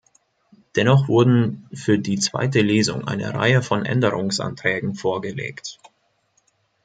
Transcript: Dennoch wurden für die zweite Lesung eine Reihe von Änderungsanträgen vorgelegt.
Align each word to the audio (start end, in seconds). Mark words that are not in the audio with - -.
Dennoch 0.75 1.07
wurden 1.07 1.67
für 1.75 1.99
die 1.99 2.17
zweite 2.17 2.61
Lesung 2.61 3.07
eine 3.07 3.35
Reihe 3.35 3.61
von 3.61 3.85
Änderungsanträgen 3.85 4.95
vorgelegt. 4.95 5.77